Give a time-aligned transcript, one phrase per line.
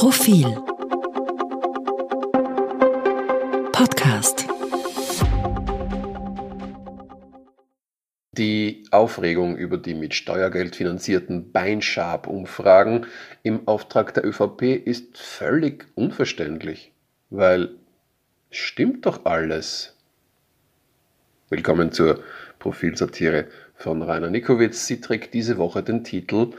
[0.00, 0.46] Profil
[3.70, 4.46] Podcast
[8.32, 13.08] Die Aufregung über die mit Steuergeld finanzierten Beinschab-Umfragen
[13.42, 16.92] im Auftrag der ÖVP ist völlig unverständlich,
[17.28, 17.68] weil
[18.50, 19.98] stimmt doch alles.
[21.50, 22.24] Willkommen zur
[22.58, 24.86] Profilsatire von Rainer Nikowitz.
[24.86, 26.52] Sie trägt diese Woche den Titel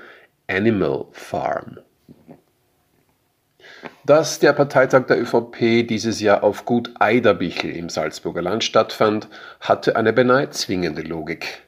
[0.46, 1.80] Animal Farm.
[4.06, 9.28] Dass der Parteitag der ÖVP dieses Jahr auf Gut Eiderbichel im Salzburger Land stattfand,
[9.60, 11.64] hatte eine beinahe zwingende Logik.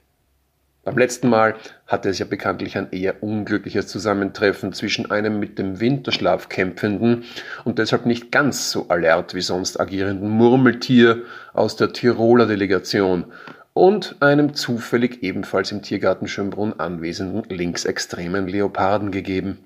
[0.86, 1.56] Beim letzten Mal
[1.88, 7.24] hatte es ja bekanntlich ein eher unglückliches Zusammentreffen zwischen einem mit dem Winterschlaf kämpfenden
[7.64, 11.24] und deshalb nicht ganz so alert wie sonst agierenden Murmeltier
[11.54, 13.32] aus der Tiroler Delegation
[13.74, 19.60] und einem zufällig ebenfalls im Tiergarten Schönbrunn anwesenden linksextremen Leoparden gegeben.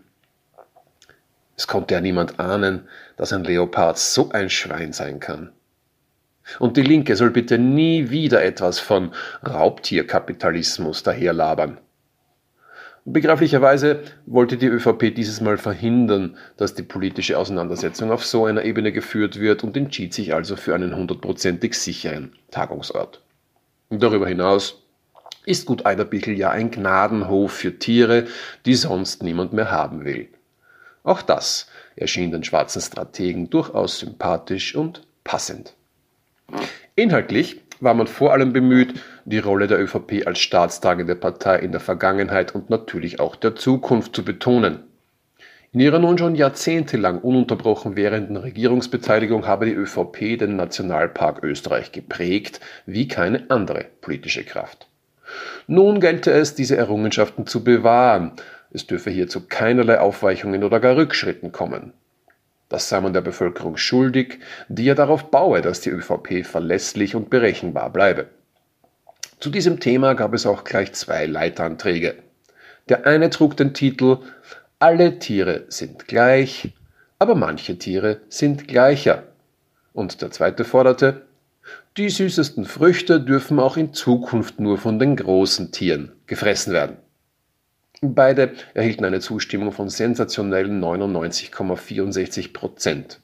[1.58, 5.52] Es konnte ja niemand ahnen, dass ein Leopard so ein Schwein sein kann.
[6.60, 9.12] Und die Linke soll bitte nie wieder etwas von
[9.46, 11.80] Raubtierkapitalismus daherlabern.
[13.06, 18.92] Begreiflicherweise wollte die ÖVP dieses Mal verhindern, dass die politische Auseinandersetzung auf so einer Ebene
[18.92, 23.22] geführt wird und entschied sich also für einen hundertprozentig sicheren Tagungsort.
[23.90, 24.84] Darüber hinaus
[25.46, 28.28] ist Gut Eiderbichel ja ein Gnadenhof für Tiere,
[28.66, 30.28] die sonst niemand mehr haben will.
[31.08, 35.74] Auch das erschien den schwarzen Strategen durchaus sympathisch und passend.
[36.96, 41.80] Inhaltlich war man vor allem bemüht, die Rolle der ÖVP als staatstragende Partei in der
[41.80, 44.84] Vergangenheit und natürlich auch der Zukunft zu betonen.
[45.72, 52.60] In ihrer nun schon jahrzehntelang ununterbrochen währenden Regierungsbeteiligung habe die ÖVP den Nationalpark Österreich geprägt
[52.86, 54.88] wie keine andere politische Kraft.
[55.68, 58.34] Nun gelte es, diese Errungenschaften zu bewahren.
[58.72, 61.94] Es dürfe hier zu keinerlei Aufweichungen oder gar Rückschritten kommen.
[62.70, 67.30] Das sei man der Bevölkerung schuldig, die ja darauf baue, dass die ÖVP verlässlich und
[67.30, 68.28] berechenbar bleibe.
[69.40, 72.16] Zu diesem Thema gab es auch gleich zwei Leitanträge.
[72.90, 74.18] Der eine trug den Titel
[74.80, 76.74] Alle Tiere sind gleich,
[77.20, 79.24] aber manche Tiere sind gleicher.
[79.94, 81.26] Und der zweite forderte
[81.98, 86.98] Die süßesten Früchte dürfen auch in Zukunft nur von den großen Tieren gefressen werden.
[88.02, 93.20] Beide erhielten eine Zustimmung von sensationellen 99,64 Prozent.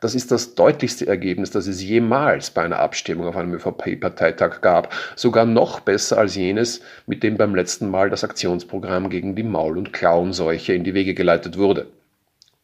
[0.00, 4.92] Das ist das deutlichste Ergebnis, das es jemals bei einer Abstimmung auf einem ÖVP-Parteitag gab.
[5.16, 9.78] Sogar noch besser als jenes, mit dem beim letzten Mal das Aktionsprogramm gegen die Maul-
[9.78, 11.86] und Klauenseuche in die Wege geleitet wurde.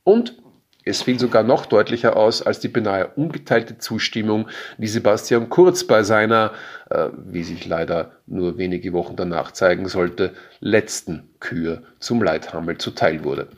[0.05, 0.37] Und
[0.85, 4.49] es fiel sogar noch deutlicher aus als die beinahe ungeteilte Zustimmung,
[4.79, 6.53] die Sebastian Kurz bei seiner,
[6.89, 13.25] äh, wie sich leider nur wenige Wochen danach zeigen sollte, letzten Kür zum Leithammel zuteil
[13.25, 13.49] wurde.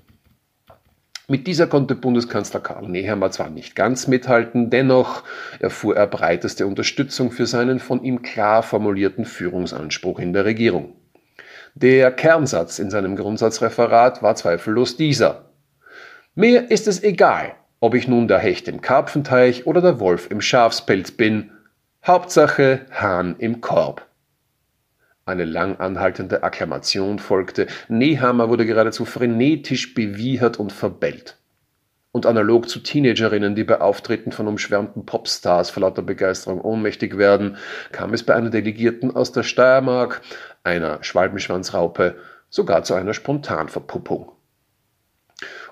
[1.29, 5.23] Mit dieser konnte Bundeskanzler Karl Nehammer zwar nicht ganz mithalten, dennoch
[5.61, 10.97] erfuhr er breiteste Unterstützung für seinen von ihm klar formulierten Führungsanspruch in der Regierung.
[11.75, 15.52] Der Kernsatz in seinem Grundsatzreferat war zweifellos dieser.
[16.35, 20.41] Mir ist es egal, ob ich nun der Hecht im Karpfenteich oder der Wolf im
[20.41, 21.51] Schafspelz bin.
[22.07, 24.07] Hauptsache Hahn im Korb.
[25.27, 27.67] Eine lang anhaltende Akklamation folgte.
[27.89, 31.37] Nehammer wurde geradezu frenetisch bewiehert und verbellt.
[32.13, 37.59] Und analog zu Teenagerinnen, die bei Auftritten von umschwärmten Popstars vor lauter Begeisterung ohnmächtig werden,
[37.91, 40.23] kam es bei einer Delegierten aus der Steiermark,
[40.65, 42.17] einer Schwalbenschwanzraupe,
[42.49, 44.33] sogar zu einer Spontanverpuppung.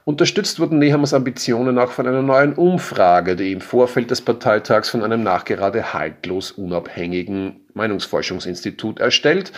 [0.05, 5.03] Unterstützt wurden Nehammers Ambitionen auch von einer neuen Umfrage, die im Vorfeld des Parteitags von
[5.03, 9.53] einem nachgerade haltlos unabhängigen Meinungsforschungsinstitut erstellt,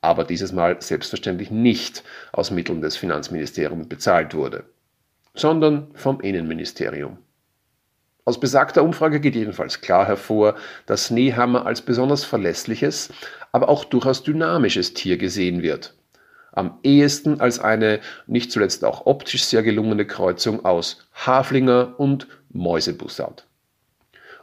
[0.00, 4.64] aber dieses Mal selbstverständlich nicht aus Mitteln des Finanzministeriums bezahlt wurde,
[5.34, 7.18] sondern vom Innenministerium.
[8.24, 10.54] Aus besagter Umfrage geht jedenfalls klar hervor,
[10.86, 13.12] dass Nehammer als besonders verlässliches,
[13.50, 15.94] aber auch durchaus dynamisches Tier gesehen wird
[16.52, 23.46] am ehesten als eine nicht zuletzt auch optisch sehr gelungene Kreuzung aus Haflinger und Mäusebussard.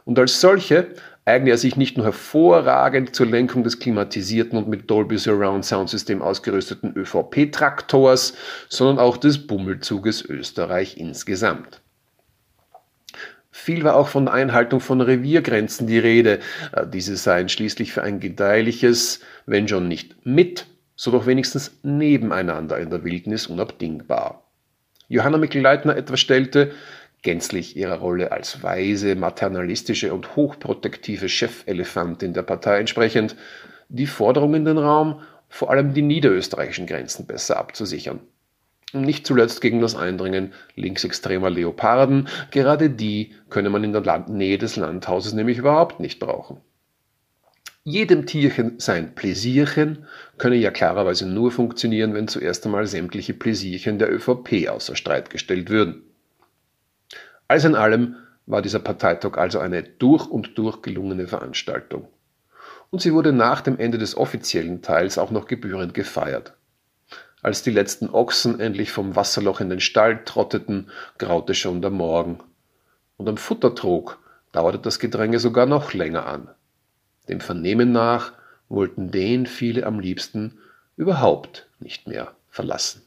[0.04, 4.90] Und als solche eigne er sich nicht nur hervorragend zur Lenkung des klimatisierten und mit
[4.90, 8.34] Dolby Surround Soundsystem ausgerüsteten ÖVP-Traktors,
[8.68, 11.82] sondern auch des Bummelzuges Österreich insgesamt.
[13.52, 16.40] Viel war auch von der Einhaltung von Reviergrenzen die Rede.
[16.92, 20.66] Diese seien schließlich für ein gedeihliches, wenn schon nicht mit,
[21.00, 24.42] so doch wenigstens nebeneinander in der Wildnis unabdingbar.
[25.08, 26.72] Johanna Mikl-Leitner etwa stellte,
[27.22, 33.34] gänzlich ihrer Rolle als weise, maternalistische und hochprotektive Chefelefantin der Partei entsprechend,
[33.88, 38.20] die Forderung in den Raum, vor allem die niederösterreichischen Grenzen besser abzusichern.
[38.92, 44.76] Nicht zuletzt gegen das Eindringen linksextremer Leoparden, gerade die könne man in der Nähe des
[44.76, 46.60] Landhauses nämlich überhaupt nicht brauchen.
[47.84, 50.04] Jedem Tierchen sein Pläsierchen
[50.36, 55.70] könne ja klarerweise nur funktionieren, wenn zuerst einmal sämtliche Pläsierchen der ÖVP außer Streit gestellt
[55.70, 56.02] würden.
[57.48, 62.08] Alles in allem war dieser Parteitag also eine durch und durch gelungene Veranstaltung.
[62.90, 66.52] Und sie wurde nach dem Ende des offiziellen Teils auch noch gebührend gefeiert.
[67.40, 72.40] Als die letzten Ochsen endlich vom Wasserloch in den Stall trotteten, graute schon der Morgen.
[73.16, 74.18] Und am Futtertrog
[74.52, 76.50] dauerte das Gedränge sogar noch länger an.
[77.30, 78.32] Dem Vernehmen nach
[78.68, 80.58] wollten den viele am liebsten
[80.96, 83.02] überhaupt nicht mehr verlassen.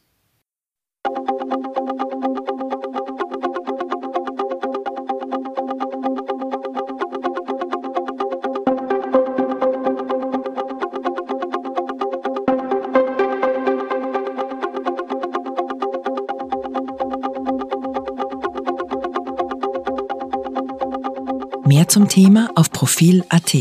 [21.65, 23.53] Mehr zum Thema auf Profil.at.